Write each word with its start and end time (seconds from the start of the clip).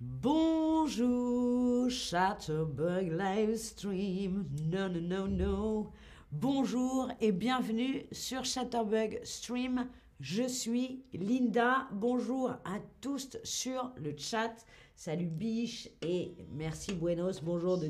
Bonjour, 0.00 1.90
Chatterbug 1.90 3.10
Livestream. 3.10 4.46
Non, 4.70 4.88
non, 4.88 5.00
non, 5.00 5.26
non. 5.26 5.90
Bonjour 6.30 7.10
et 7.20 7.32
bienvenue 7.32 8.06
sur 8.12 8.44
Chatterbug 8.44 9.18
Stream. 9.24 9.88
Je 10.20 10.46
suis 10.46 11.02
Linda. 11.12 11.88
Bonjour 11.90 12.50
à 12.50 12.78
tous 13.00 13.38
sur 13.42 13.90
le 13.96 14.16
chat. 14.16 14.54
Salut 14.94 15.26
Biche 15.26 15.88
et 16.00 16.36
merci 16.52 16.92
Buenos. 16.92 17.42
Bonjour, 17.42 17.80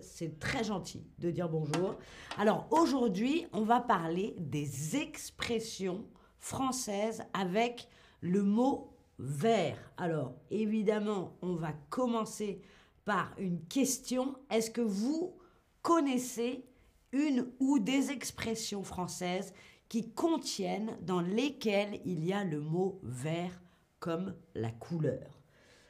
c'est 0.00 0.38
très 0.38 0.64
gentil 0.64 1.04
de 1.18 1.30
dire 1.30 1.50
bonjour. 1.50 1.96
Alors 2.38 2.66
aujourd'hui, 2.70 3.44
on 3.52 3.64
va 3.64 3.80
parler 3.80 4.34
des 4.38 4.96
expressions 4.96 6.06
françaises 6.38 7.24
avec 7.34 7.88
le 8.22 8.42
mot 8.42 8.97
vert. 9.18 9.78
Alors 9.96 10.34
évidemment, 10.50 11.36
on 11.42 11.54
va 11.54 11.72
commencer 11.90 12.62
par 13.04 13.34
une 13.38 13.64
question. 13.64 14.36
Est-ce 14.50 14.70
que 14.70 14.80
vous 14.80 15.34
connaissez 15.82 16.64
une 17.12 17.46
ou 17.58 17.78
des 17.78 18.10
expressions 18.10 18.82
françaises 18.82 19.52
qui 19.88 20.10
contiennent, 20.10 20.98
dans 21.00 21.22
lesquelles 21.22 22.00
il 22.04 22.24
y 22.24 22.34
a 22.34 22.44
le 22.44 22.60
mot 22.60 23.00
vert 23.02 23.62
comme 23.98 24.34
la 24.54 24.70
couleur? 24.70 25.40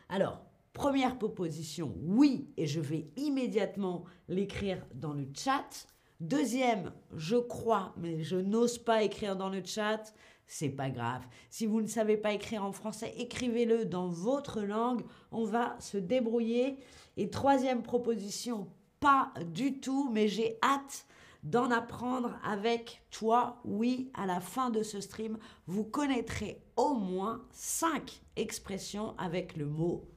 Alors, 0.09 0.41
première 0.73 1.19
proposition, 1.19 1.93
oui, 2.03 2.49
et 2.57 2.67
je 2.67 2.81
vais 2.81 3.11
immédiatement 3.17 4.05
l'écrire 4.29 4.87
dans 4.95 5.13
le 5.13 5.27
chat. 5.35 5.89
Deuxième, 6.21 6.93
je 7.17 7.37
crois, 7.37 7.93
mais 7.97 8.23
je 8.23 8.37
n'ose 8.37 8.79
pas 8.79 9.03
écrire 9.03 9.35
dans 9.35 9.49
le 9.49 9.65
chat 9.65 10.15
c'est 10.49 10.71
pas 10.71 10.91
grave. 10.91 11.23
Si 11.51 11.67
vous 11.67 11.81
ne 11.81 11.87
savez 11.87 12.17
pas 12.17 12.33
écrire 12.33 12.65
en 12.65 12.73
français, 12.73 13.15
écrivez-le 13.19 13.85
dans 13.85 14.09
votre 14.09 14.63
langue. 14.63 15.03
On 15.31 15.45
va 15.45 15.77
se 15.79 15.99
débrouiller. 15.99 16.79
Et 17.17 17.29
troisième 17.29 17.83
proposition, 17.83 18.67
pas 18.99 19.33
du 19.53 19.79
tout, 19.79 20.11
mais 20.11 20.27
j'ai 20.27 20.59
hâte 20.63 21.07
d'en 21.43 21.71
apprendre 21.71 22.39
avec 22.43 23.03
toi. 23.11 23.61
Oui, 23.65 24.11
à 24.15 24.27
la 24.27 24.41
fin 24.41 24.71
de 24.71 24.83
ce 24.83 25.01
stream, 25.01 25.39
vous 25.67 25.85
connaîtrez 25.85 26.63
au 26.77 26.95
moins 26.95 27.45
cinq 27.53 28.23
expressions 28.37 29.15
avec 29.19 29.57
le 29.57 29.67
mot 29.67 30.09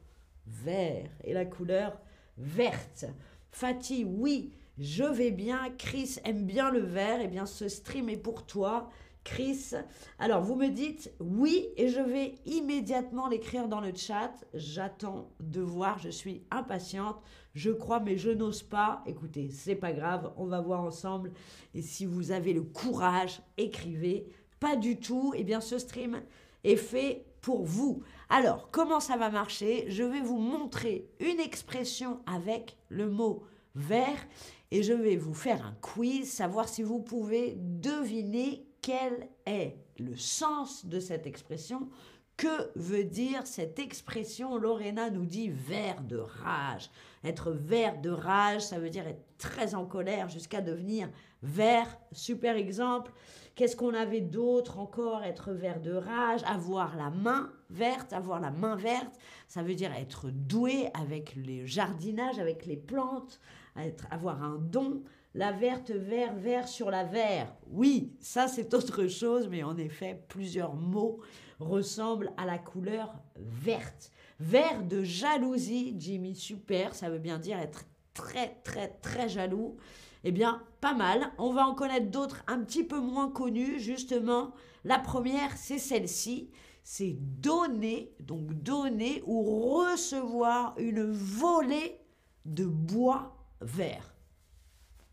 vert 0.47 1.09
et 1.23 1.33
la 1.33 1.45
couleur 1.45 1.99
verte. 2.37 3.05
Fatih, 3.51 4.05
oui, 4.05 4.53
je 4.77 5.03
vais 5.03 5.31
bien. 5.31 5.69
Chris 5.77 6.17
aime 6.23 6.45
bien 6.45 6.71
le 6.71 6.79
vert. 6.79 7.19
Eh 7.21 7.27
bien, 7.27 7.45
ce 7.45 7.67
stream 7.67 8.09
est 8.09 8.17
pour 8.17 8.45
toi. 8.45 8.89
Chris. 9.23 9.73
Alors, 10.19 10.41
vous 10.41 10.55
me 10.55 10.69
dites 10.69 11.13
oui 11.19 11.67
et 11.77 11.89
je 11.89 11.99
vais 11.99 12.35
immédiatement 12.45 13.27
l'écrire 13.27 13.67
dans 13.67 13.81
le 13.81 13.93
chat. 13.95 14.31
J'attends 14.53 15.29
de 15.39 15.61
voir, 15.61 15.99
je 15.99 16.09
suis 16.09 16.43
impatiente. 16.51 17.17
Je 17.53 17.71
crois, 17.71 17.99
mais 17.99 18.17
je 18.17 18.31
n'ose 18.31 18.63
pas. 18.63 19.03
Écoutez, 19.05 19.49
c'est 19.51 19.75
pas 19.75 19.93
grave, 19.93 20.33
on 20.37 20.45
va 20.45 20.61
voir 20.61 20.81
ensemble. 20.81 21.31
Et 21.73 21.81
si 21.81 22.05
vous 22.05 22.31
avez 22.31 22.53
le 22.53 22.63
courage, 22.63 23.41
écrivez. 23.57 24.27
Pas 24.59 24.75
du 24.75 24.99
tout. 24.99 25.33
Eh 25.35 25.43
bien, 25.43 25.61
ce 25.61 25.77
stream 25.77 26.21
est 26.63 26.75
fait 26.75 27.25
pour 27.41 27.63
vous. 27.63 28.03
Alors, 28.29 28.69
comment 28.71 28.99
ça 28.99 29.17
va 29.17 29.29
marcher? 29.29 29.85
Je 29.89 30.03
vais 30.03 30.21
vous 30.21 30.37
montrer 30.37 31.09
une 31.19 31.39
expression 31.39 32.19
avec 32.25 32.77
le 32.89 33.09
mot 33.09 33.43
vert 33.75 34.27
et 34.71 34.83
je 34.83 34.93
vais 34.93 35.17
vous 35.17 35.33
faire 35.33 35.65
un 35.65 35.75
quiz, 35.81 36.31
savoir 36.31 36.67
si 36.67 36.81
vous 36.81 36.99
pouvez 36.99 37.57
deviner 37.57 38.65
quel 38.81 39.27
est 39.45 39.75
le 39.99 40.15
sens 40.15 40.85
de 40.85 40.99
cette 40.99 41.27
expression 41.27 41.89
que 42.37 42.71
veut 42.75 43.03
dire 43.03 43.45
cette 43.45 43.77
expression? 43.77 44.57
Lorena 44.57 45.11
nous 45.11 45.25
dit 45.25 45.49
vert 45.49 46.01
de 46.01 46.17
rage. 46.17 46.89
Être 47.23 47.51
vert 47.51 48.01
de 48.01 48.09
rage, 48.09 48.63
ça 48.63 48.79
veut 48.79 48.89
dire 48.89 49.07
être 49.07 49.23
très 49.37 49.75
en 49.75 49.85
colère 49.85 50.27
jusqu'à 50.27 50.61
devenir 50.61 51.07
vert. 51.43 51.99
Super 52.11 52.55
exemple. 52.55 53.11
Qu'est-ce 53.55 53.75
qu'on 53.75 53.93
avait 53.93 54.21
d'autre 54.21 54.79
encore? 54.79 55.23
Être 55.23 55.51
vert 55.51 55.81
de 55.81 55.93
rage, 55.93 56.41
avoir 56.45 56.95
la 56.95 57.09
main 57.09 57.51
verte, 57.69 58.13
avoir 58.13 58.39
la 58.39 58.51
main 58.51 58.75
verte, 58.75 59.17
ça 59.47 59.61
veut 59.61 59.75
dire 59.75 59.93
être 59.93 60.29
doué 60.29 60.87
avec 60.93 61.35
le 61.35 61.65
jardinage, 61.65 62.39
avec 62.39 62.65
les 62.65 62.77
plantes, 62.77 63.39
être, 63.77 64.07
avoir 64.09 64.43
un 64.43 64.57
don. 64.57 65.03
La 65.33 65.51
verte, 65.51 65.91
vert, 65.91 66.35
vert 66.35 66.67
sur 66.67 66.91
la 66.91 67.05
vert. 67.05 67.53
Oui, 67.67 68.13
ça 68.19 68.47
c'est 68.47 68.73
autre 68.73 69.07
chose, 69.07 69.47
mais 69.47 69.63
en 69.63 69.77
effet, 69.77 70.23
plusieurs 70.27 70.75
mots 70.75 71.19
ressemblent 71.59 72.31
à 72.37 72.45
la 72.45 72.57
couleur 72.57 73.13
verte. 73.35 74.11
Vert 74.39 74.83
de 74.83 75.03
jalousie, 75.03 75.95
Jimmy, 75.99 76.35
super, 76.35 76.95
ça 76.95 77.09
veut 77.09 77.19
bien 77.19 77.37
dire 77.37 77.59
être 77.59 77.85
très, 78.13 78.55
très, 78.63 78.89
très 79.01 79.29
jaloux. 79.29 79.77
Eh 80.23 80.31
bien, 80.31 80.61
pas 80.81 80.93
mal. 80.93 81.31
On 81.37 81.51
va 81.51 81.67
en 81.67 81.73
connaître 81.73 82.11
d'autres 82.11 82.43
un 82.47 82.59
petit 82.59 82.83
peu 82.83 82.99
moins 82.99 83.29
connues, 83.29 83.79
justement. 83.79 84.51
La 84.83 84.99
première, 84.99 85.57
c'est 85.57 85.79
celle-ci. 85.79 86.51
C'est 86.83 87.17
donner, 87.19 88.15
donc 88.19 88.53
donner 88.53 89.23
ou 89.25 89.43
recevoir 89.77 90.73
une 90.77 91.11
volée 91.11 91.99
de 92.45 92.65
bois 92.65 93.37
vert. 93.61 94.15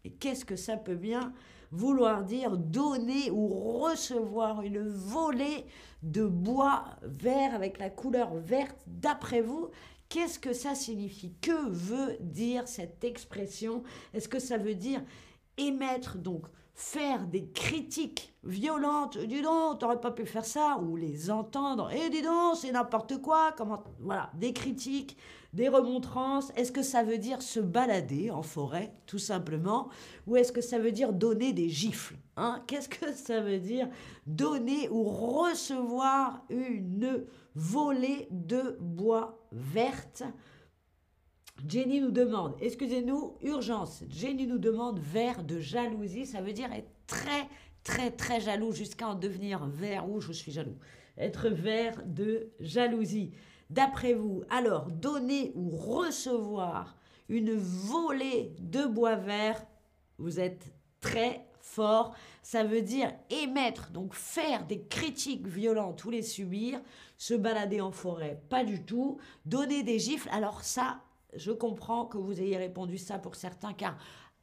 Et 0.05 0.13
qu'est-ce 0.13 0.45
que 0.45 0.57
ça 0.57 0.77
peut 0.77 0.95
bien 0.95 1.33
vouloir 1.71 2.25
dire 2.25 2.57
donner 2.57 3.31
ou 3.31 3.49
recevoir 3.83 4.63
une 4.63 4.89
volée 4.89 5.67
de 6.03 6.25
bois 6.25 6.85
vert 7.03 7.55
avec 7.55 7.79
la 7.79 7.91
couleur 7.91 8.35
verte 8.35 8.79
d'après 8.87 9.43
vous? 9.43 9.69
Qu'est-ce 10.09 10.39
que 10.39 10.53
ça 10.53 10.75
signifie? 10.75 11.35
Que 11.41 11.69
veut 11.69 12.17
dire 12.21 12.67
cette 12.67 13.05
expression? 13.05 13.83
Est-ce 14.15 14.29
que 14.29 14.39
ça 14.39 14.57
veut 14.57 14.75
dire 14.75 15.03
émettre 15.59 16.17
donc 16.17 16.47
faire 16.79 17.27
des 17.27 17.51
critiques 17.51 18.33
violentes, 18.45 19.19
dis 19.19 19.43
donc, 19.43 19.81
t'aurais 19.81 20.01
pas 20.01 20.13
pu 20.13 20.25
faire 20.25 20.45
ça, 20.45 20.79
ou 20.81 20.95
les 20.95 21.29
entendre, 21.29 21.91
et 21.91 22.03
eh, 22.07 22.09
dis 22.09 22.23
donc, 22.23 22.55
c'est 22.57 22.71
n'importe 22.71 23.21
quoi, 23.21 23.53
comment, 23.57 23.83
voilà, 23.99 24.31
des 24.35 24.53
critiques, 24.53 25.17
des 25.53 25.69
remontrances. 25.69 26.53
Est-ce 26.57 26.73
que 26.73 26.83
ça 26.83 27.03
veut 27.03 27.19
dire 27.19 27.43
se 27.43 27.61
balader 27.61 28.31
en 28.31 28.43
forêt, 28.43 28.93
tout 29.07 29.19
simplement, 29.19 29.89
ou 30.27 30.37
est-ce 30.37 30.53
que 30.53 30.61
ça 30.61 30.79
veut 30.79 30.93
dire 30.93 31.13
donner 31.13 31.53
des 31.53 31.69
gifles 31.69 32.17
hein? 32.37 32.63
Qu'est-ce 32.67 32.89
que 32.89 33.13
ça 33.13 33.41
veut 33.41 33.59
dire 33.59 33.89
donner 34.27 34.89
ou 34.91 35.05
recevoir 35.05 36.45
une 36.51 37.25
volée 37.55 38.29
de 38.31 38.77
bois 38.81 39.47
verte? 39.53 40.23
Jenny 41.67 42.01
nous 42.01 42.13
demande, 42.13 42.55
excusez-nous, 42.61 43.35
urgence. 43.43 44.05
Jenny 44.09 44.47
nous 44.47 44.59
demande 44.59 45.01
vert 45.01 45.43
de 45.43 45.59
jalousie. 45.59 46.27
Ça 46.27 46.41
veut 46.41 46.53
dire 46.53 46.73
être 46.73 46.91
très, 47.07 47.49
très, 47.83 48.11
très 48.13 48.41
jaloux 48.41 48.73
jusqu'à 48.73 49.09
en 49.09 49.15
devenir 49.17 49.67
vert. 49.67 50.09
Où 50.09 50.21
je 50.21 50.33
suis 50.33 50.53
jaloux. 50.53 50.79
Être 51.17 51.49
vert 51.49 52.01
de 52.07 52.53
jalousie. 52.61 53.33
D'après 53.71 54.15
vous, 54.15 54.43
alors, 54.49 54.87
donner 54.91 55.53
ou 55.55 55.71
recevoir 55.71 56.97
une 57.29 57.55
volée 57.55 58.55
de 58.61 58.87
bois 58.87 59.17
vert, 59.17 59.63
vous 60.19 60.41
êtes 60.41 60.73
très 61.01 61.47
fort. 61.61 62.15
Ça 62.43 62.65
veut 62.65 62.81
dire 62.81 63.13
émettre, 63.29 63.91
donc 63.91 64.15
faire 64.15 64.67
des 64.67 64.83
critiques 64.83 65.47
violentes 65.47 66.05
ou 66.05 66.11
les 66.11 66.23
subir, 66.23 66.81
se 67.19 67.35
balader 67.35 67.81
en 67.81 67.93
forêt, 67.93 68.41
pas 68.49 68.65
du 68.65 68.83
tout. 68.83 69.19
Donner 69.45 69.83
des 69.83 69.99
gifles, 69.99 70.31
alors 70.33 70.63
ça, 70.63 71.01
je 71.37 71.53
comprends 71.53 72.07
que 72.07 72.17
vous 72.17 72.41
ayez 72.41 72.57
répondu 72.57 72.97
ça 72.97 73.19
pour 73.19 73.35
certains, 73.35 73.75
car 73.75 73.99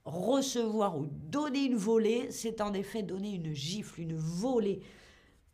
recevoir 0.05 0.99
ou 0.99 1.07
donner 1.07 1.63
une 1.63 1.75
volée, 1.75 2.29
c'est 2.29 2.61
en 2.61 2.73
effet 2.73 3.01
donner 3.01 3.33
une 3.33 3.53
gifle, 3.53 4.01
une 4.01 4.15
volée. 4.15 4.81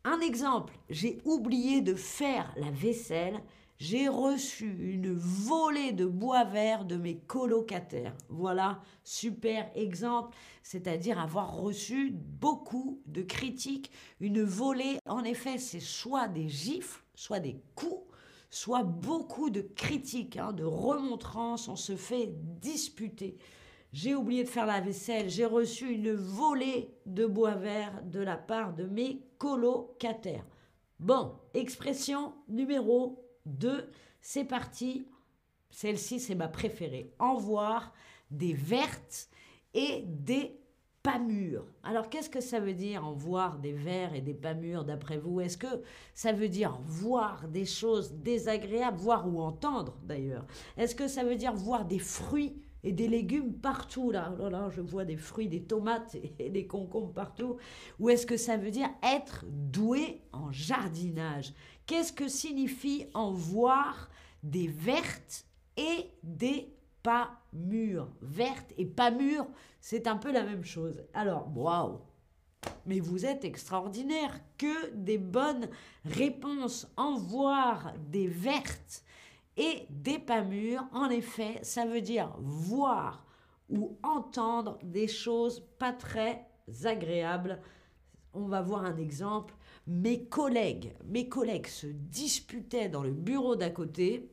Un 0.04 0.20
exemple, 0.20 0.74
j'ai 0.90 1.22
oublié 1.24 1.80
de 1.80 1.94
faire 1.94 2.52
la 2.56 2.70
vaisselle, 2.70 3.40
j'ai 3.82 4.06
reçu 4.06 4.76
une 4.92 5.12
volée 5.12 5.90
de 5.90 6.06
bois 6.06 6.44
vert 6.44 6.84
de 6.84 6.94
mes 6.94 7.16
colocataires. 7.16 8.14
Voilà, 8.28 8.80
super 9.02 9.72
exemple, 9.74 10.36
c'est-à-dire 10.62 11.18
avoir 11.18 11.56
reçu 11.56 12.12
beaucoup 12.12 13.02
de 13.06 13.22
critiques. 13.22 13.90
Une 14.20 14.44
volée, 14.44 14.98
en 15.08 15.24
effet, 15.24 15.58
c'est 15.58 15.80
soit 15.80 16.28
des 16.28 16.48
gifles, 16.48 17.02
soit 17.16 17.40
des 17.40 17.60
coups, 17.74 18.06
soit 18.50 18.84
beaucoup 18.84 19.50
de 19.50 19.62
critiques, 19.62 20.36
hein, 20.36 20.52
de 20.52 20.62
remontrances, 20.64 21.66
on 21.66 21.74
se 21.74 21.96
fait 21.96 22.32
disputer. 22.60 23.36
J'ai 23.92 24.14
oublié 24.14 24.44
de 24.44 24.48
faire 24.48 24.66
la 24.66 24.80
vaisselle, 24.80 25.28
j'ai 25.28 25.44
reçu 25.44 25.92
une 25.92 26.12
volée 26.12 26.94
de 27.04 27.26
bois 27.26 27.56
vert 27.56 28.00
de 28.04 28.20
la 28.20 28.36
part 28.36 28.74
de 28.74 28.84
mes 28.84 29.26
colocataires. 29.38 30.46
Bon, 31.00 31.32
expression 31.52 32.32
numéro 32.46 33.18
2, 33.46 33.90
c'est 34.20 34.44
parti. 34.44 35.06
Celle-ci, 35.70 36.20
c'est 36.20 36.34
ma 36.34 36.48
préférée. 36.48 37.12
En 37.18 37.34
voir 37.34 37.92
des 38.30 38.54
vertes 38.54 39.28
et 39.74 40.04
des 40.06 40.58
pas 41.02 41.18
mûrs. 41.18 41.66
Alors 41.82 42.08
qu'est-ce 42.08 42.30
que 42.30 42.40
ça 42.40 42.60
veut 42.60 42.74
dire 42.74 43.04
en 43.04 43.12
voir 43.12 43.58
des 43.58 43.72
verts 43.72 44.14
et 44.14 44.20
des 44.20 44.34
pas 44.34 44.54
mûrs 44.54 44.84
d'après 44.84 45.18
vous? 45.18 45.40
Est-ce 45.40 45.58
que 45.58 45.82
ça 46.14 46.32
veut 46.32 46.48
dire 46.48 46.78
voir 46.84 47.48
des 47.48 47.64
choses 47.64 48.12
désagréables, 48.12 48.98
voir 48.98 49.26
ou 49.26 49.40
entendre 49.40 49.96
d'ailleurs? 50.04 50.46
Est-ce 50.76 50.94
que 50.94 51.08
ça 51.08 51.24
veut 51.24 51.34
dire 51.34 51.54
voir 51.54 51.86
des 51.86 51.98
fruits 51.98 52.54
et 52.84 52.92
des 52.92 53.08
légumes 53.08 53.52
partout 53.52 54.12
là? 54.12 54.32
Oh 54.40 54.48
là, 54.48 54.68
je 54.70 54.80
vois 54.80 55.04
des 55.04 55.16
fruits, 55.16 55.48
des 55.48 55.64
tomates 55.64 56.16
et 56.38 56.50
des 56.50 56.66
concombres 56.68 57.12
partout. 57.12 57.56
Ou 57.98 58.10
est-ce 58.10 58.26
que 58.26 58.36
ça 58.36 58.56
veut 58.56 58.70
dire 58.70 58.88
être 59.02 59.44
doué 59.48 60.20
en 60.32 60.52
jardinage? 60.52 61.52
Qu'est-ce 61.86 62.12
que 62.12 62.28
signifie 62.28 63.06
en 63.14 63.32
voir 63.32 64.08
des 64.42 64.68
vertes 64.68 65.46
et 65.76 66.10
des 66.22 66.74
pas 67.02 67.30
mûres? 67.52 68.08
Vertes 68.20 68.72
et 68.78 68.86
pas 68.86 69.10
mûres, 69.10 69.48
c'est 69.80 70.06
un 70.06 70.16
peu 70.16 70.32
la 70.32 70.44
même 70.44 70.64
chose. 70.64 71.02
Alors, 71.14 71.50
waouh 71.56 72.00
mais 72.86 73.00
vous 73.00 73.24
êtes 73.26 73.44
extraordinaire, 73.44 74.40
que 74.58 74.90
des 74.94 75.18
bonnes 75.18 75.68
réponses. 76.04 76.86
En 76.96 77.16
voir 77.16 77.92
des 78.08 78.28
vertes 78.28 79.04
et 79.56 79.86
des 79.90 80.18
pas 80.18 80.42
mûrs, 80.42 80.84
en 80.92 81.10
effet, 81.10 81.58
ça 81.62 81.86
veut 81.86 82.00
dire 82.00 82.34
voir 82.38 83.24
ou 83.68 83.98
entendre 84.02 84.78
des 84.82 85.08
choses 85.08 85.60
pas 85.78 85.92
très 85.92 86.46
agréables. 86.84 87.60
On 88.34 88.46
va 88.46 88.62
voir 88.62 88.84
un 88.84 88.96
exemple. 88.96 89.54
Mes 89.86 90.24
collègues, 90.24 90.94
mes 91.06 91.28
collègues 91.28 91.66
se 91.66 91.86
disputaient 91.86 92.88
dans 92.88 93.02
le 93.02 93.10
bureau 93.10 93.56
d'à 93.56 93.70
côté. 93.70 94.30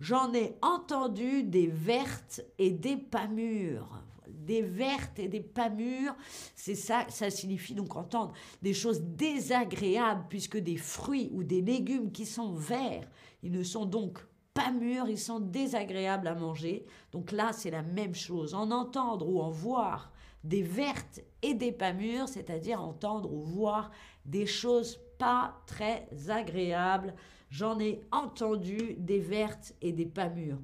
J'en 0.00 0.32
ai 0.34 0.56
entendu 0.62 1.44
des 1.44 1.66
vertes 1.66 2.42
et 2.58 2.70
des 2.70 2.96
pas 2.96 3.28
mûres. 3.28 4.02
Des 4.28 4.62
vertes 4.62 5.18
et 5.18 5.28
des 5.28 5.40
pas 5.40 5.68
mûres, 5.68 6.16
c'est 6.54 6.74
ça, 6.74 7.04
ça 7.08 7.30
signifie 7.30 7.74
donc 7.74 7.94
entendre 7.96 8.32
des 8.62 8.72
choses 8.72 9.02
désagréables 9.02 10.24
puisque 10.28 10.56
des 10.56 10.76
fruits 10.76 11.30
ou 11.32 11.44
des 11.44 11.60
légumes 11.60 12.10
qui 12.10 12.26
sont 12.26 12.54
verts 12.54 13.08
ils 13.42 13.52
ne 13.52 13.62
sont 13.62 13.86
donc 13.86 14.18
pas 14.54 14.70
mûrs, 14.70 15.08
ils 15.08 15.18
sont 15.18 15.40
désagréables 15.40 16.26
à 16.26 16.34
manger. 16.34 16.84
Donc 17.12 17.32
là, 17.32 17.52
c'est 17.52 17.70
la 17.70 17.82
même 17.82 18.14
chose. 18.14 18.54
En 18.54 18.70
entendre 18.70 19.28
ou 19.28 19.40
en 19.40 19.50
voir 19.50 20.12
des 20.44 20.62
vertes 20.62 21.20
et 21.42 21.54
des 21.54 21.72
pas 21.72 21.92
mûres, 21.92 22.28
c'est-à-dire 22.28 22.80
entendre 22.80 23.32
ou 23.32 23.42
voir 23.42 23.90
des 24.24 24.46
choses 24.46 24.98
pas 25.18 25.60
très 25.66 26.08
agréables. 26.28 27.14
J'en 27.50 27.78
ai 27.78 28.00
entendu 28.10 28.94
des 28.96 29.18
vertes 29.18 29.74
et 29.82 29.92
des 29.92 30.06
pas 30.06 30.28
mûres. 30.28 30.60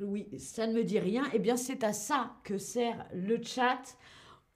Oui, 0.00 0.28
ça 0.38 0.66
ne 0.66 0.74
me 0.74 0.84
dit 0.84 0.98
rien. 0.98 1.24
Eh 1.32 1.38
bien, 1.38 1.56
c'est 1.56 1.84
à 1.84 1.92
ça 1.92 2.36
que 2.44 2.58
sert 2.58 3.06
le 3.14 3.42
chat. 3.42 3.96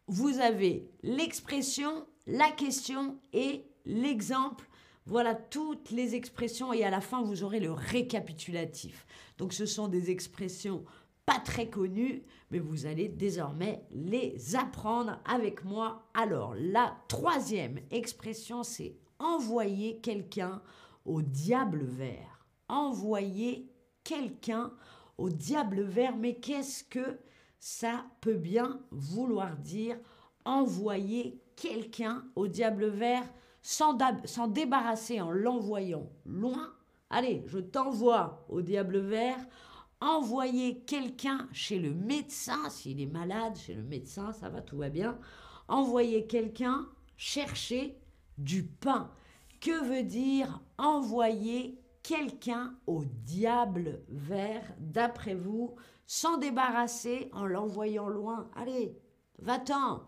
Vous 0.07 0.39
avez 0.39 0.91
l'expression, 1.03 2.07
la 2.27 2.51
question 2.51 3.19
et 3.33 3.65
l'exemple 3.87 4.69
voilà 5.07 5.35
toutes 5.35 5.91
les 5.91 6.15
expressions 6.15 6.73
et 6.73 6.83
à 6.83 6.91
la 6.91 7.01
fin, 7.01 7.23
vous 7.23 7.45
aurez 7.45 7.61
le 7.61 7.73
récapitulatif. 7.73 9.07
Donc 9.37 9.53
ce 9.53 9.67
sont 9.67 9.89
des 9.89 10.11
expressions 10.11 10.85
pas 11.27 11.41
très 11.41 11.69
connues, 11.71 12.23
mais 12.51 12.59
vous 12.59 12.87
allez 12.87 13.09
désormais 13.09 13.85
les 13.91 14.57
apprendre 14.57 15.19
avec 15.25 15.65
moi. 15.65 16.11
Alors, 16.15 16.55
la 16.57 16.95
troisième 17.09 17.81
expression, 17.91 18.63
c'est 18.63 18.97
envoyer 19.19 20.01
quelqu'un 20.01 20.63
au 21.05 21.23
diable 21.23 21.85
vert. 21.85 22.47
Envoyer 22.69 23.71
quelqu'un 24.03 24.73
au 25.19 25.31
diable 25.31 25.83
vert, 25.83 26.17
mais 26.17 26.35
qu'est-ce 26.35 26.85
que 26.85 27.19
ça 27.59 28.05
peut 28.21 28.37
bien 28.37 28.81
vouloir 28.91 29.57
dire? 29.57 29.97
Envoyer 30.45 31.41
quelqu'un 31.57 32.25
au 32.37 32.49
diable 32.49 32.87
vert 32.89 33.25
s'en 33.63 33.97
débarrasser 34.49 35.23
en 35.23 35.31
l'envoyant 35.31 36.11
loin. 36.27 36.75
Allez, 37.09 37.43
je 37.47 37.59
t'envoie 37.59 38.45
au 38.51 38.61
diable 38.61 38.99
vert. 38.99 39.39
Envoyer 40.05 40.81
quelqu'un 40.81 41.49
chez 41.51 41.79
le 41.79 41.95
médecin, 41.95 42.69
s'il 42.69 43.01
est 43.01 43.07
malade, 43.07 43.57
chez 43.57 43.73
le 43.73 43.83
médecin, 43.83 44.35
ça 44.35 44.51
va, 44.51 44.61
tout 44.61 44.77
va 44.77 44.91
bien. 44.91 45.19
Envoyer 45.67 46.27
quelqu'un 46.27 46.87
chercher 47.17 47.99
du 48.37 48.65
pain. 48.65 49.11
Que 49.63 49.83
veut 49.83 50.03
dire 50.03 50.61
envoyer 50.77 51.81
quelqu'un 52.03 52.77
au 52.87 53.03
diable 53.07 54.03
vert, 54.09 54.75
d'après 54.79 55.35
vous, 55.35 55.75
s'en 56.07 56.37
débarrasser 56.37 57.31
en 57.33 57.47
l'envoyant 57.47 58.09
loin? 58.09 58.51
Allez, 58.57 59.01
va-t'en 59.39 60.07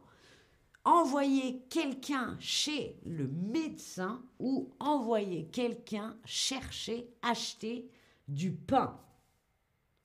envoyer 0.84 1.62
quelqu'un 1.70 2.36
chez 2.38 3.00
le 3.06 3.28
médecin 3.28 4.22
ou 4.38 4.68
envoyer 4.78 5.46
quelqu'un 5.46 6.18
chercher, 6.26 7.08
acheter 7.22 7.90
du 8.28 8.52
pain. 8.52 9.00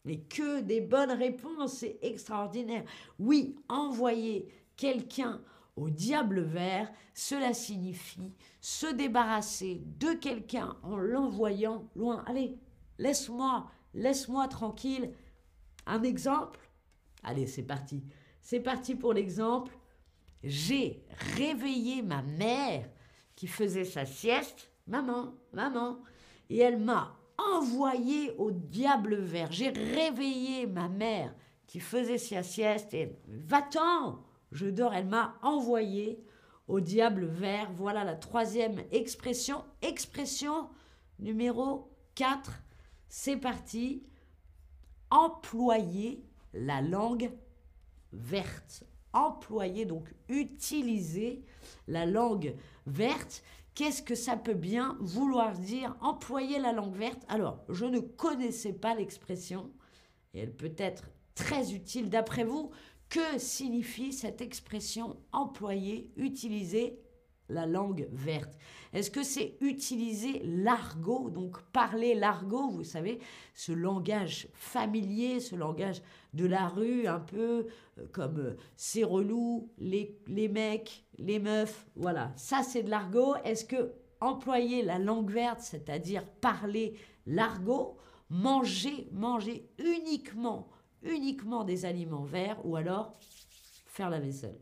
Mais 0.06 0.18
que 0.18 0.62
des 0.62 0.82
bonnes 0.82 1.12
réponses, 1.12 1.74
c'est 1.74 2.00
extraordinaire. 2.02 2.84
Oui, 3.20 3.56
envoyer 3.70 4.48
quelqu'un 4.76 5.42
au 5.76 5.90
diable 5.90 6.42
vert, 6.42 6.92
cela 7.14 7.54
signifie 7.54 8.34
se 8.60 8.88
débarrasser 8.88 9.84
de 10.00 10.14
quelqu'un 10.14 10.76
en 10.84 10.98
l'envoyant 10.98 11.88
loin. 11.96 12.24
Allez, 12.28 12.58
laisse-moi, 12.98 13.70
laisse-moi 13.94 14.48
tranquille. 14.48 15.14
Un 15.86 16.04
exemple? 16.04 16.60
Allez, 17.24 17.48
c'est 17.48 17.64
parti. 17.64 18.04
C'est 18.42 18.60
parti 18.60 18.96
pour 18.96 19.14
l'exemple 19.14 19.72
j'ai 20.44 21.04
réveillé 21.38 22.02
ma 22.02 22.22
mère 22.22 22.90
qui 23.36 23.48
faisait 23.48 23.86
sa 23.86 24.06
sieste, 24.06 24.72
maman, 24.88 25.34
maman, 25.54 26.00
et 26.50 26.60
elle 26.60 26.80
m'a 26.80 27.18
envoyé 27.56 28.32
au 28.38 28.52
diable 28.52 29.16
vert. 29.16 29.52
J'ai 29.52 29.70
réveillé 29.70 30.68
ma 30.68 30.90
mère 30.90 31.34
qui 31.68 31.80
faisait 31.80 32.18
sa 32.18 32.44
sieste 32.44 32.94
et 32.94 33.18
va-t'en, 33.28 34.24
je 34.52 34.68
dors. 34.68 34.94
Elle 34.94 35.08
m'a 35.08 35.36
envoyé 35.42 36.24
au 36.68 36.80
diable 36.80 37.26
vert. 37.26 37.72
Voilà 37.74 38.04
la 38.04 38.16
troisième 38.16 38.82
expression. 38.92 39.64
Expression 39.82 40.70
numéro 41.20 41.92
4. 42.16 42.52
C'est 43.08 43.38
parti. 43.38 44.04
Employer 45.10 46.24
la 46.54 46.82
langue 46.82 47.32
verte 48.14 48.86
employer, 49.14 49.86
donc 49.86 50.14
utiliser 50.30 51.44
la 51.88 52.06
langue 52.06 52.56
verte. 52.86 53.44
Qu'est-ce 53.74 54.02
que 54.04 54.16
ça 54.16 54.36
peut 54.36 54.54
bien 54.54 54.98
vouloir 55.00 55.58
dire 55.58 55.96
employer 56.02 56.60
la 56.60 56.74
langue 56.74 56.96
verte? 56.96 57.24
Alors, 57.30 57.64
je 57.70 57.86
ne 57.86 58.00
connaissais 58.00 58.74
pas 58.74 58.96
l'expression, 58.96 59.72
et 60.34 60.40
elle 60.40 60.54
peut 60.54 60.76
être 60.78 61.10
très 61.36 61.74
utile 61.74 62.10
d'après 62.10 62.44
vous. 62.44 62.72
Que 63.10 63.38
signifie 63.38 64.14
cette 64.14 64.42
expression 64.42 65.18
employer, 65.32 66.12
utiliser 66.16 67.00
la 67.52 67.66
langue 67.66 68.08
verte. 68.12 68.58
Est-ce 68.94 69.12
que 69.12 69.24
c'est 69.24 69.58
utiliser 69.62 70.42
l'argot, 70.44 71.30
donc 71.30 71.62
parler 71.72 72.16
l'argot, 72.16 72.70
vous 72.70 72.84
savez, 72.84 73.20
ce 73.54 73.72
langage 73.72 74.48
familier, 74.54 75.40
ce 75.40 75.56
langage 75.56 76.02
de 76.34 76.46
la 76.46 76.68
rue, 76.68 77.08
un 77.08 77.20
peu 77.20 77.68
euh, 77.98 78.08
comme 78.12 78.40
euh, 78.40 78.58
c'est 78.76 79.04
relou, 79.04 79.70
les, 79.78 80.18
les 80.28 80.48
mecs, 80.48 81.06
les 81.18 81.40
meufs, 81.40 81.88
voilà, 81.96 82.32
ça 82.36 82.64
c'est 82.64 82.84
de 82.84 82.90
l'argot. 82.90 83.36
Est-ce 83.44 83.66
que 83.66 83.94
employer 84.20 84.84
la 84.84 85.00
langue 85.00 85.32
verte, 85.32 85.62
c'est-à-dire 85.62 86.26
parler 86.26 86.96
l'argot, 87.26 87.98
manger, 88.30 89.10
manger 89.12 89.70
uniquement, 89.80 90.70
uniquement 91.04 91.64
des 91.64 91.86
aliments 91.86 92.24
verts, 92.24 92.64
ou 92.66 92.76
alors 92.76 93.14
faire 93.86 94.10
la 94.10 94.20
vaisselle? 94.20 94.60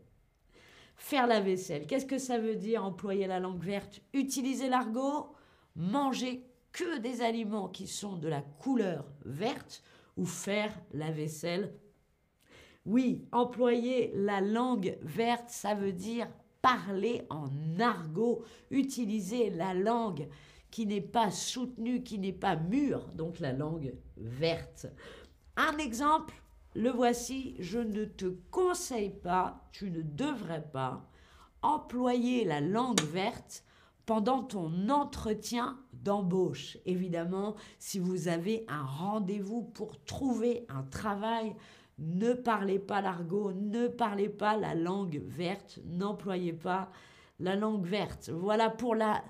Faire 1.00 1.26
la 1.26 1.40
vaisselle. 1.40 1.86
Qu'est-ce 1.86 2.04
que 2.04 2.18
ça 2.18 2.38
veut 2.38 2.56
dire 2.56 2.84
employer 2.84 3.26
la 3.26 3.40
langue 3.40 3.64
verte 3.64 4.02
Utiliser 4.12 4.68
l'argot 4.68 5.34
Manger 5.74 6.44
que 6.72 6.98
des 6.98 7.22
aliments 7.22 7.68
qui 7.68 7.86
sont 7.86 8.16
de 8.16 8.28
la 8.28 8.42
couleur 8.42 9.06
verte 9.24 9.82
ou 10.18 10.26
faire 10.26 10.78
la 10.92 11.10
vaisselle? 11.10 11.72
Oui, 12.84 13.24
employer 13.32 14.12
la 14.14 14.42
langue 14.42 14.98
verte, 15.00 15.48
ça 15.48 15.74
veut 15.74 15.94
dire 15.94 16.28
parler 16.60 17.22
en 17.30 17.48
argot, 17.80 18.44
utiliser 18.70 19.48
la 19.48 19.72
langue 19.72 20.28
qui 20.70 20.84
n'est 20.84 21.00
pas 21.00 21.30
soutenue, 21.30 22.02
qui 22.02 22.18
n'est 22.18 22.34
pas 22.34 22.56
mûre, 22.56 23.08
donc 23.14 23.40
la 23.40 23.54
langue 23.54 23.94
verte. 24.18 24.86
Un 25.56 25.78
exemple 25.78 26.34
le 26.74 26.90
voici, 26.90 27.56
je 27.58 27.78
ne 27.78 28.04
te 28.04 28.26
conseille 28.50 29.10
pas, 29.10 29.68
tu 29.72 29.90
ne 29.90 30.02
devrais 30.02 30.62
pas 30.62 31.06
employer 31.62 32.44
la 32.44 32.60
langue 32.60 33.02
verte 33.02 33.64
pendant 34.06 34.42
ton 34.42 34.88
entretien 34.88 35.78
d'embauche. 35.92 36.78
Évidemment, 36.86 37.54
si 37.78 37.98
vous 37.98 38.28
avez 38.28 38.64
un 38.68 38.82
rendez-vous 38.82 39.62
pour 39.62 40.02
trouver 40.04 40.64
un 40.68 40.82
travail, 40.82 41.54
Ne 42.00 42.32
parlez 42.32 42.78
pas 42.78 43.02
l'argot, 43.02 43.52
ne 43.52 43.86
parlez 43.86 44.30
pas 44.30 44.56
la 44.56 44.74
langue 44.74 45.20
verte, 45.22 45.80
n'employez 45.84 46.54
pas 46.54 46.90
la 47.38 47.56
langue 47.56 47.84
verte. 47.84 48.30
Voilà 48.30 48.70
pour 48.70 48.94
la 48.94 49.22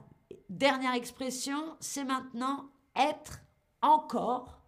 dernière 0.48 0.94
expression, 0.94 1.58
c'est 1.80 2.04
maintenant 2.04 2.70
être 2.94 3.40
encore 3.82 4.62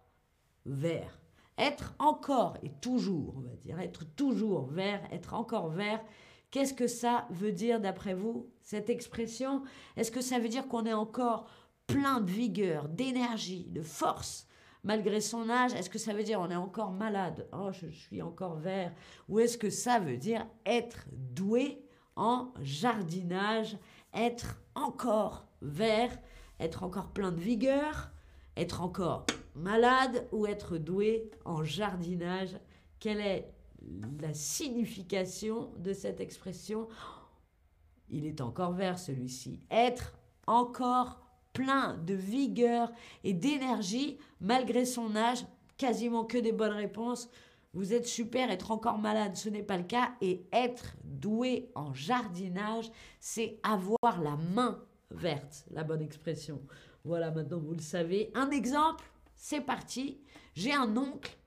vert. 0.65 1.22
Être 1.57 1.93
encore 1.99 2.57
et 2.63 2.71
toujours, 2.81 3.35
on 3.37 3.41
va 3.41 3.55
dire, 3.63 3.79
être 3.79 4.05
toujours 4.15 4.65
vert, 4.65 5.01
être 5.11 5.33
encore 5.33 5.69
vert. 5.69 6.03
Qu'est-ce 6.51 6.73
que 6.73 6.87
ça 6.87 7.27
veut 7.29 7.51
dire 7.51 7.79
d'après 7.79 8.13
vous, 8.13 8.49
cette 8.61 8.89
expression? 8.89 9.63
Est-ce 9.97 10.11
que 10.11 10.21
ça 10.21 10.39
veut 10.39 10.49
dire 10.49 10.67
qu'on 10.67 10.85
est 10.85 10.93
encore 10.93 11.47
plein 11.87 12.21
de 12.21 12.29
vigueur, 12.29 12.89
d'énergie, 12.89 13.65
de 13.69 13.81
force 13.81 14.47
malgré 14.83 15.21
son 15.21 15.49
âge? 15.49 15.73
Est-ce 15.73 15.89
que 15.89 15.99
ça 15.99 16.13
veut 16.13 16.23
dire 16.23 16.39
on 16.39 16.49
est 16.49 16.55
encore 16.55 16.91
malade? 16.91 17.47
Oh, 17.53 17.71
je 17.71 17.87
suis 17.87 18.21
encore 18.21 18.55
vert. 18.55 18.93
Ou 19.29 19.39
est-ce 19.39 19.57
que 19.57 19.69
ça 19.69 19.99
veut 19.99 20.17
dire 20.17 20.45
être 20.65 21.05
doué 21.11 21.83
en 22.15 22.53
jardinage, 22.61 23.77
être 24.13 24.61
encore 24.75 25.47
vert, 25.61 26.15
être 26.59 26.83
encore 26.83 27.09
plein 27.09 27.31
de 27.31 27.39
vigueur, 27.39 28.11
être 28.55 28.81
encore 28.81 29.25
malade 29.55 30.27
ou 30.31 30.45
être 30.45 30.77
doué 30.77 31.29
en 31.45 31.63
jardinage 31.63 32.57
Quelle 32.99 33.19
est 33.19 33.53
la 34.21 34.33
signification 34.33 35.71
de 35.77 35.93
cette 35.93 36.21
expression? 36.21 36.87
Il 38.09 38.25
est 38.25 38.41
encore 38.41 38.73
vert 38.73 38.99
celui-ci. 38.99 39.59
Être 39.71 40.13
encore 40.47 41.21
plein 41.53 41.97
de 41.97 42.13
vigueur 42.13 42.91
et 43.23 43.33
d'énergie 43.33 44.17
malgré 44.41 44.85
son 44.85 45.15
âge, 45.15 45.45
quasiment 45.77 46.25
que 46.25 46.37
des 46.37 46.51
bonnes 46.51 46.73
réponses. 46.73 47.29
Vous 47.73 47.93
êtes 47.93 48.05
super, 48.05 48.51
être 48.51 48.71
encore 48.71 48.99
malade, 48.99 49.35
ce 49.35 49.49
n'est 49.49 49.63
pas 49.63 49.77
le 49.77 49.83
cas. 49.83 50.13
Et 50.21 50.45
être 50.51 50.95
doué 51.03 51.71
en 51.75 51.93
jardinage, 51.93 52.91
c'est 53.19 53.59
avoir 53.63 54.21
la 54.21 54.35
main 54.35 54.83
verte, 55.09 55.65
la 55.71 55.83
bonne 55.83 56.01
expression. 56.01 56.61
Voilà, 57.03 57.31
maintenant 57.31 57.59
vous 57.59 57.73
le 57.73 57.81
savez. 57.81 58.31
Un 58.35 58.51
exemple, 58.51 59.03
c'est 59.43 59.59
parti. 59.59 60.21
J'ai 60.55 60.71
un 60.71 60.95
oncle 60.95 61.37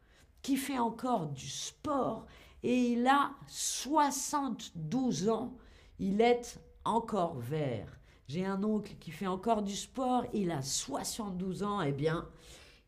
qui 0.43 0.59
fait 0.59 0.79
encore 0.79 1.29
du 1.29 1.49
sport 1.49 2.27
et 2.63 2.93
il 2.93 3.07
a 3.07 3.31
72 3.49 5.31
ans. 5.31 5.57
Il 5.99 6.21
est 6.21 6.61
encore 6.85 7.39
vert. 7.39 7.99
J'ai 8.29 8.45
un 8.45 8.63
oncle 8.63 8.97
qui 9.01 9.11
fait 9.11 9.27
encore 9.27 9.63
du 9.63 9.75
sport, 9.75 10.25
il 10.35 10.51
a 10.51 10.61
72 10.61 11.63
ans, 11.63 11.81
eh 11.81 11.93
bien, 11.93 12.29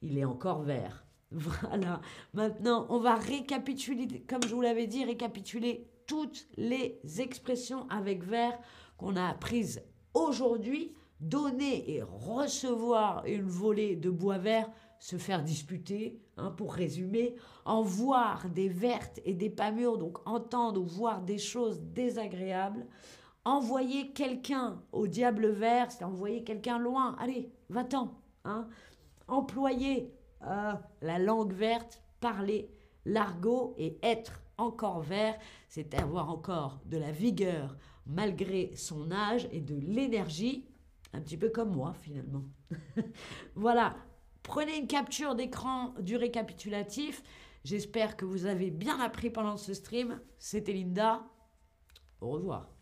il 0.03 0.19
est 0.19 0.27
encore 0.27 0.61
vert. 0.61 1.07
Voilà. 1.31 2.03
Maintenant, 2.35 2.87
on 2.91 2.99
va 2.99 3.15
récapituler, 3.15 4.21
comme 4.29 4.43
je 4.43 4.55
vous 4.55 4.61
l'avais 4.61 4.87
dit, 4.87 5.07
récapituler 5.07 5.89
toutes 6.07 6.47
les 6.59 7.01
expressions 7.19 7.89
avec 7.89 8.25
vert 8.25 8.59
qu'on 8.99 9.17
a 9.17 9.27
apprises 9.27 9.83
aujourd'hui. 10.13 10.93
Donner 11.21 11.97
et 11.97 12.03
recevoir 12.03 13.25
une 13.27 13.49
volée 13.49 13.97
de 13.97 14.09
bois 14.09 14.39
vert, 14.39 14.71
se 14.99 15.17
faire 15.17 15.43
disputer, 15.43 16.21
hein, 16.37 16.51
pour 16.51 16.75
résumer, 16.75 17.37
en 17.65 17.83
voir 17.83 18.49
des 18.49 18.69
vertes 18.69 19.21
et 19.25 19.35
des 19.35 19.51
pas 19.51 19.71
mûres, 19.71 19.99
donc 19.99 20.19
entendre 20.27 20.81
ou 20.81 20.87
voir 20.87 21.23
des 21.23 21.39
choses 21.39 21.81
désagréables, 21.81 22.87
envoyer 23.45 24.13
quelqu'un 24.13 24.83
au 24.93 25.07
diable 25.07 25.49
vert, 25.49 25.91
c'est 25.91 26.05
envoyer 26.05 26.45
quelqu'un 26.45 26.79
loin. 26.79 27.17
Allez, 27.19 27.51
va-t'en. 27.69 28.15
Hein. 28.45 28.69
Employer 29.27 30.13
euh, 30.47 30.73
la 31.03 31.19
langue 31.19 31.53
verte, 31.53 32.03
parler 32.21 32.71
l'argot 33.05 33.75
et 33.79 33.99
être 34.03 34.43
encore 34.59 35.01
vert, 35.01 35.39
c'est 35.69 35.95
avoir 35.95 36.31
encore 36.31 36.81
de 36.85 36.99
la 36.99 37.13
vigueur 37.13 37.77
malgré 38.07 38.75
son 38.75 39.13
âge 39.13 39.49
et 39.53 39.61
de 39.61 39.77
l'énergie, 39.77 40.67
un 41.13 41.21
petit 41.21 41.37
peu 41.37 41.51
comme 41.51 41.75
moi 41.75 41.95
finalement. 42.01 42.45
voilà, 43.55 43.97
prenez 44.49 44.79
une 44.79 44.87
capture 44.87 45.35
d'écran 45.35 45.95
du 46.01 46.17
récapitulatif. 46.17 47.23
J'espère 47.65 48.17
que 48.17 48.25
vous 48.25 48.47
avez 48.47 48.71
bien 48.71 48.99
appris 48.99 49.31
pendant 49.31 49.59
ce 49.59 49.75
stream. 49.75 50.21
C'était 50.39 50.73
Linda. 50.73 51.23
Au 52.21 52.31
revoir. 52.31 52.78